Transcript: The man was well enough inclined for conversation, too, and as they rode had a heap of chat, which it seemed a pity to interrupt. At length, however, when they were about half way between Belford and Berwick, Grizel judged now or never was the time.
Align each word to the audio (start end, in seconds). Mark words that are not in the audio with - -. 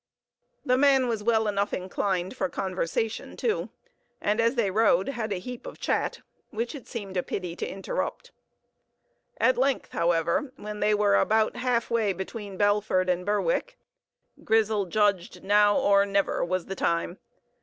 The 0.65 0.79
man 0.79 1.07
was 1.07 1.21
well 1.21 1.47
enough 1.47 1.75
inclined 1.75 2.35
for 2.35 2.49
conversation, 2.49 3.37
too, 3.37 3.69
and 4.19 4.41
as 4.41 4.55
they 4.55 4.71
rode 4.71 5.09
had 5.09 5.31
a 5.31 5.35
heap 5.37 5.67
of 5.67 5.79
chat, 5.79 6.21
which 6.49 6.73
it 6.73 6.87
seemed 6.87 7.17
a 7.17 7.21
pity 7.21 7.55
to 7.57 7.67
interrupt. 7.71 8.31
At 9.39 9.59
length, 9.59 9.91
however, 9.91 10.53
when 10.57 10.79
they 10.79 10.95
were 10.95 11.17
about 11.17 11.55
half 11.55 11.91
way 11.91 12.13
between 12.13 12.57
Belford 12.57 13.09
and 13.11 13.23
Berwick, 13.23 13.77
Grizel 14.43 14.87
judged 14.87 15.43
now 15.43 15.77
or 15.77 16.03
never 16.07 16.43
was 16.43 16.65
the 16.65 16.73
time. 16.73 17.19